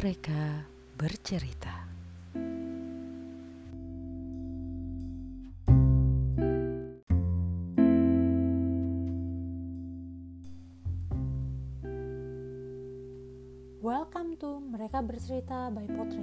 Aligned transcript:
Mereka 0.00 0.64
bercerita. 0.96 1.76
Welcome 13.84 14.40
to 14.40 14.64
Mereka 14.72 15.04
Bercerita 15.04 15.68
by 15.68 15.84
Potre. 15.92 16.16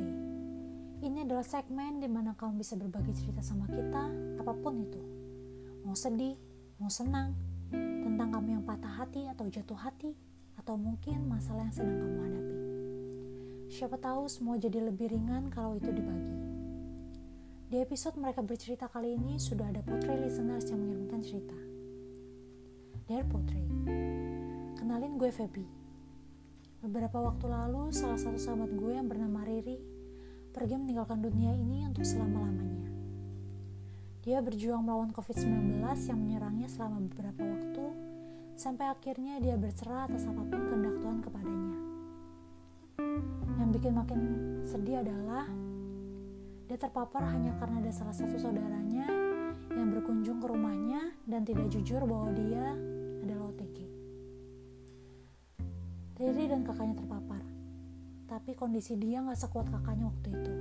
Ini 1.06 1.30
adalah 1.30 1.46
segmen 1.46 2.02
di 2.02 2.10
mana 2.10 2.34
kamu 2.34 2.58
bisa 2.58 2.74
berbagi 2.82 3.14
cerita 3.14 3.46
sama 3.46 3.70
kita, 3.70 4.10
apa 4.42 4.58
pun 4.58 4.82
itu. 4.82 5.02
Mau 5.86 5.94
sedih, 5.94 6.34
mau 6.82 6.90
senang, 6.90 7.38
tentang 7.70 8.42
kamu 8.42 8.58
yang 8.58 8.66
patah 8.66 9.06
hati 9.06 9.30
atau 9.30 9.46
jatuh 9.46 9.78
hati, 9.78 10.18
atau 10.58 10.74
mungkin 10.74 11.30
masalah 11.30 11.70
yang 11.70 11.78
sedang 11.78 12.02
kamu 12.02 12.20
hadapi. 12.26 12.67
Siapa 13.78 13.94
tahu 14.02 14.26
semua 14.26 14.58
jadi 14.58 14.82
lebih 14.82 15.14
ringan 15.14 15.54
kalau 15.54 15.78
itu 15.78 15.94
dibagi. 15.94 16.34
Di 17.70 17.78
episode 17.78 18.18
Mereka 18.18 18.42
Bercerita 18.42 18.90
kali 18.90 19.14
ini 19.14 19.38
sudah 19.38 19.70
ada 19.70 19.86
Potre 19.86 20.18
listeners 20.18 20.66
yang 20.74 20.82
mengirimkan 20.82 21.22
cerita. 21.22 21.54
Dear 23.06 23.22
Potre, 23.30 23.62
kenalin 24.82 25.22
gue 25.22 25.30
Feby 25.30 25.62
Beberapa 26.82 27.22
waktu 27.22 27.46
lalu, 27.46 27.94
salah 27.94 28.18
satu 28.18 28.42
sahabat 28.42 28.74
gue 28.74 28.98
yang 28.98 29.06
bernama 29.06 29.46
Riri 29.46 29.78
pergi 30.58 30.74
meninggalkan 30.82 31.22
dunia 31.22 31.54
ini 31.54 31.86
untuk 31.86 32.02
selama-lamanya. 32.02 32.90
Dia 34.26 34.42
berjuang 34.42 34.82
melawan 34.82 35.14
COVID-19 35.14 35.86
yang 35.86 36.18
menyerangnya 36.18 36.66
selama 36.66 36.98
beberapa 37.06 37.46
waktu, 37.46 37.86
sampai 38.58 38.90
akhirnya 38.90 39.38
dia 39.38 39.54
berserah 39.54 40.10
atas 40.10 40.26
apa 40.26 40.42
pun 40.50 40.66
kehendak 40.66 40.98
Tuhan 40.98 41.22
kepadanya. 41.22 41.77
Bikin 43.88 44.04
makin 44.04 44.22
sedih 44.68 45.00
adalah 45.00 45.48
dia 46.68 46.76
terpapar 46.76 47.24
hanya 47.32 47.56
karena 47.56 47.80
ada 47.80 47.96
salah 47.96 48.12
satu 48.12 48.36
saudaranya 48.36 49.08
yang 49.72 49.88
berkunjung 49.96 50.44
ke 50.44 50.48
rumahnya 50.52 51.16
dan 51.24 51.48
tidak 51.48 51.72
jujur 51.72 52.04
bahwa 52.04 52.36
dia 52.36 52.76
adalah 53.24 53.48
OTG. 53.48 53.88
Riri 56.20 56.52
dan 56.52 56.68
kakaknya 56.68 57.00
terpapar. 57.00 57.40
Tapi 58.28 58.60
kondisi 58.60 59.00
dia 59.00 59.24
gak 59.24 59.40
sekuat 59.40 59.72
kakaknya 59.72 60.12
waktu 60.12 60.36
itu. 60.36 60.54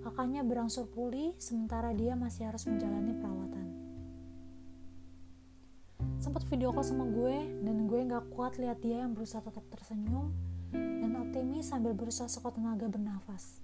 Kakaknya 0.00 0.40
berangsur 0.40 0.88
pulih, 0.88 1.36
sementara 1.36 1.92
dia 1.92 2.16
masih 2.16 2.48
harus 2.48 2.64
menjalani 2.64 3.12
perawatan. 3.12 3.66
Sempat 6.16 6.48
video 6.48 6.72
call 6.72 6.80
sama 6.80 7.04
gue, 7.12 7.60
dan 7.60 7.76
gue 7.84 8.00
gak 8.08 8.32
kuat 8.32 8.56
lihat 8.56 8.80
dia 8.80 9.04
yang 9.04 9.12
berusaha 9.12 9.44
tetap 9.44 9.68
tersenyum 9.68 10.55
dan 10.74 11.12
optimis 11.18 11.70
sambil 11.70 11.92
berusaha 11.92 12.30
sekuat 12.30 12.56
tenaga 12.56 12.86
bernafas. 12.90 13.60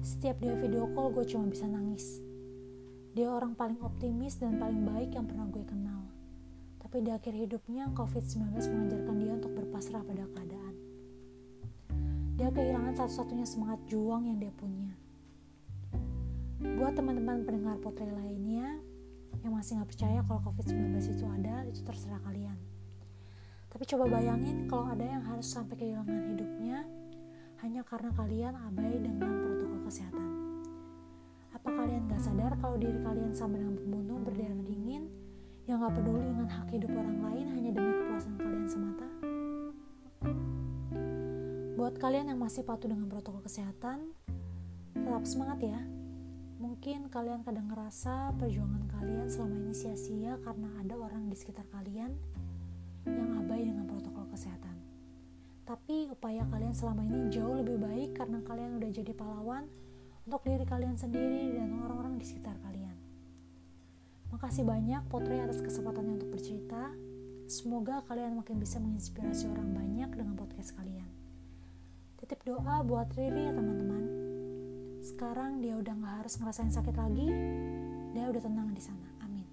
Setiap 0.00 0.38
dia 0.38 0.54
video 0.54 0.86
call, 0.94 1.14
gue 1.14 1.26
cuma 1.26 1.50
bisa 1.50 1.66
nangis. 1.66 2.22
Dia 3.14 3.30
orang 3.30 3.54
paling 3.54 3.78
optimis 3.82 4.38
dan 4.38 4.58
paling 4.58 4.82
baik 4.82 5.14
yang 5.14 5.26
pernah 5.26 5.46
gue 5.50 5.64
kenal 5.66 6.04
tapi 6.94 7.10
di 7.10 7.10
akhir 7.10 7.34
hidupnya 7.34 7.90
COVID-19 7.90 8.54
mengajarkan 8.70 9.16
dia 9.18 9.32
untuk 9.34 9.50
berpasrah 9.50 10.06
pada 10.06 10.30
keadaan. 10.30 10.74
Dia 12.38 12.54
kehilangan 12.54 12.94
satu-satunya 12.94 13.42
semangat 13.50 13.82
juang 13.90 14.30
yang 14.30 14.38
dia 14.38 14.54
punya. 14.54 14.94
Buat 16.62 16.94
teman-teman 16.94 17.42
pendengar 17.42 17.82
potret 17.82 18.14
lainnya 18.14 18.78
yang 19.42 19.58
masih 19.58 19.82
nggak 19.82 19.90
percaya 19.90 20.22
kalau 20.22 20.38
COVID-19 20.46 21.18
itu 21.18 21.26
ada, 21.26 21.66
itu 21.66 21.82
terserah 21.82 22.22
kalian. 22.22 22.54
Tapi 23.84 24.00
coba 24.00 24.16
bayangin 24.16 24.64
kalau 24.64 24.88
ada 24.96 25.04
yang 25.04 25.20
harus 25.28 25.44
sampai 25.44 25.76
kehilangan 25.76 26.32
hidupnya 26.32 26.88
hanya 27.60 27.84
karena 27.84 28.16
kalian 28.16 28.56
abai 28.56 28.96
dengan 28.96 29.28
protokol 29.44 29.84
kesehatan. 29.84 30.28
Apa 31.52 31.68
kalian 31.68 32.08
gak 32.08 32.16
sadar 32.16 32.56
kalau 32.64 32.80
diri 32.80 32.96
kalian 33.04 33.36
sama 33.36 33.60
dengan 33.60 33.76
pembunuh 33.76 34.24
berdarah 34.24 34.56
dingin 34.64 35.12
yang 35.68 35.84
gak 35.84 36.00
peduli 36.00 36.24
dengan 36.24 36.48
hak 36.48 36.72
hidup 36.72 36.96
orang 36.96 37.18
lain 37.28 37.46
hanya 37.52 37.70
demi 37.76 37.92
kepuasan 37.92 38.34
kalian 38.40 38.64
semata? 38.72 39.08
Buat 41.76 42.00
kalian 42.00 42.32
yang 42.32 42.40
masih 42.40 42.64
patuh 42.64 42.88
dengan 42.88 43.12
protokol 43.12 43.44
kesehatan, 43.44 44.16
tetap 44.96 45.28
semangat 45.28 45.60
ya. 45.60 45.80
Mungkin 46.56 47.12
kalian 47.12 47.44
kadang 47.44 47.68
ngerasa 47.68 48.32
perjuangan 48.40 48.88
kalian 48.96 49.28
selama 49.28 49.60
ini 49.60 49.76
sia-sia 49.76 50.40
karena 50.40 50.72
ada 50.80 50.96
orang 50.96 51.28
di 51.28 51.36
sekitar 51.36 51.68
kalian 51.68 52.16
yang 53.08 53.40
abai 53.40 53.64
dengan 53.64 53.84
protokol 53.88 54.24
kesehatan. 54.32 54.76
Tapi 55.64 56.12
upaya 56.12 56.44
kalian 56.48 56.76
selama 56.76 57.04
ini 57.08 57.32
jauh 57.32 57.56
lebih 57.56 57.80
baik 57.80 58.10
karena 58.20 58.44
kalian 58.44 58.76
udah 58.76 58.90
jadi 58.92 59.12
pahlawan 59.16 59.64
untuk 60.24 60.44
diri 60.44 60.64
kalian 60.64 60.96
sendiri 60.96 61.56
dan 61.56 61.72
orang-orang 61.84 62.20
di 62.20 62.24
sekitar 62.24 62.56
kalian. 62.60 62.96
Makasih 64.32 64.64
banyak 64.66 65.04
Potri 65.08 65.40
atas 65.40 65.60
kesempatannya 65.60 66.20
untuk 66.20 66.32
bercerita. 66.32 66.92
Semoga 67.44 68.00
kalian 68.08 68.40
makin 68.40 68.56
bisa 68.56 68.80
menginspirasi 68.80 69.52
orang 69.52 69.72
banyak 69.76 70.10
dengan 70.16 70.34
podcast 70.34 70.74
kalian. 70.74 71.06
Titip 72.18 72.40
doa 72.42 72.80
buat 72.80 73.12
Riri 73.12 73.46
ya 73.46 73.52
teman-teman. 73.52 74.04
Sekarang 75.04 75.60
dia 75.60 75.76
udah 75.76 75.92
gak 75.92 76.14
harus 76.24 76.34
ngerasain 76.40 76.72
sakit 76.72 76.96
lagi. 76.96 77.28
Dia 78.16 78.32
udah 78.32 78.40
tenang 78.40 78.72
di 78.72 78.80
sana. 78.80 79.08
Amin. 79.20 79.46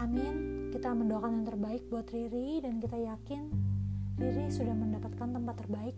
Amin. 0.00 0.53
Kita 0.74 0.90
mendoakan 0.90 1.38
yang 1.38 1.46
terbaik 1.46 1.86
buat 1.86 2.10
Riri 2.10 2.58
dan 2.58 2.82
kita 2.82 2.98
yakin 2.98 3.46
Riri 4.18 4.50
sudah 4.50 4.74
mendapatkan 4.74 5.30
tempat 5.30 5.54
terbaik 5.62 5.94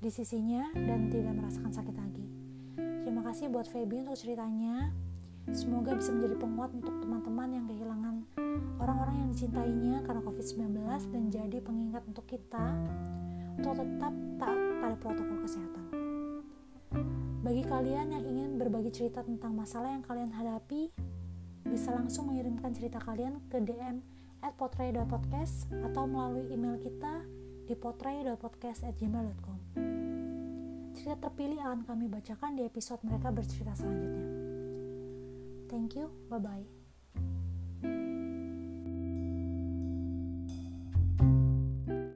di 0.00 0.08
sisinya 0.08 0.72
dan 0.72 1.12
tidak 1.12 1.36
merasakan 1.36 1.68
sakit 1.68 1.92
lagi. 2.00 2.24
Terima 3.04 3.20
kasih 3.20 3.52
buat 3.52 3.68
Feby 3.68 4.08
untuk 4.08 4.16
ceritanya. 4.16 4.88
Semoga 5.52 5.92
bisa 5.92 6.08
menjadi 6.08 6.40
penguat 6.40 6.72
untuk 6.72 7.04
teman-teman 7.04 7.48
yang 7.52 7.66
kehilangan 7.68 8.14
orang-orang 8.80 9.16
yang 9.20 9.28
dicintainya 9.36 10.00
karena 10.08 10.24
COVID-19 10.24 10.72
dan 11.12 11.22
jadi 11.28 11.58
pengingat 11.60 12.02
untuk 12.08 12.24
kita 12.24 12.72
untuk 13.60 13.76
tetap 13.76 14.14
taat 14.40 14.60
pada 14.80 14.96
protokol 14.96 15.36
kesehatan. 15.44 15.84
Bagi 17.44 17.62
kalian 17.68 18.08
yang 18.08 18.24
ingin 18.24 18.56
berbagi 18.56 18.88
cerita 18.88 19.20
tentang 19.20 19.52
masalah 19.52 19.92
yang 19.92 20.00
kalian 20.00 20.32
hadapi, 20.32 20.88
bisa 21.72 21.88
langsung 21.96 22.28
mengirimkan 22.28 22.76
cerita 22.76 23.00
kalian 23.00 23.40
ke 23.48 23.56
DM 23.56 24.04
at 24.44 24.52
potray.podcast 24.60 25.72
atau 25.88 26.04
melalui 26.04 26.44
email 26.52 26.76
kita 26.76 27.24
di 27.64 27.72
potray.podcast@gmail.com. 27.72 29.58
Cerita 30.92 31.16
terpilih 31.16 31.64
akan 31.64 31.88
kami 31.88 32.12
bacakan 32.12 32.60
di 32.60 32.68
episode 32.68 33.00
mereka 33.08 33.32
bercerita 33.32 33.72
selanjutnya. 33.72 34.28
Thank 35.72 35.96
you. 35.96 36.12
Bye 36.28 36.44
bye. 36.44 36.81